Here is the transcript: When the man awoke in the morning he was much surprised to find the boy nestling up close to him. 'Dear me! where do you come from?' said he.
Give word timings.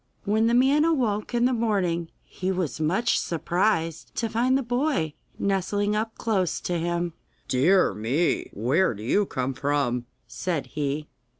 When 0.25 0.47
the 0.47 0.55
man 0.55 0.83
awoke 0.83 1.35
in 1.35 1.45
the 1.45 1.53
morning 1.53 2.09
he 2.23 2.51
was 2.51 2.79
much 2.79 3.19
surprised 3.19 4.15
to 4.15 4.29
find 4.29 4.57
the 4.57 4.63
boy 4.63 5.13
nestling 5.37 5.95
up 5.95 6.17
close 6.17 6.59
to 6.61 6.79
him. 6.79 7.13
'Dear 7.47 7.93
me! 7.93 8.49
where 8.51 8.95
do 8.95 9.03
you 9.03 9.27
come 9.27 9.53
from?' 9.53 10.07
said 10.27 10.65
he. 10.73 11.07